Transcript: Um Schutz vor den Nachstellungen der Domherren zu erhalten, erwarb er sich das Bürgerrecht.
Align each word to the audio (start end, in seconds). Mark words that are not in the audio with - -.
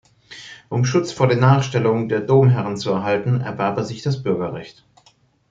Um 0.67 0.83
Schutz 0.83 1.11
vor 1.11 1.27
den 1.27 1.39
Nachstellungen 1.41 2.09
der 2.09 2.21
Domherren 2.21 2.75
zu 2.75 2.89
erhalten, 2.89 3.39
erwarb 3.39 3.77
er 3.77 3.83
sich 3.83 4.01
das 4.01 4.23
Bürgerrecht. 4.23 4.83